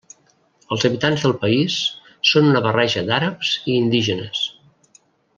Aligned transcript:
Els 0.75 0.85
habitants 0.87 1.25
del 1.25 1.33
país 1.43 1.75
són 2.31 2.49
una 2.53 2.63
barreja 2.69 3.03
d'àrabs 3.11 3.51
i 3.61 3.75
indígenes. 3.83 4.41